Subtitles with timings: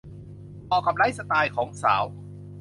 [0.65, 2.03] เหมาะกับไลฟ์สไตล์ของสาว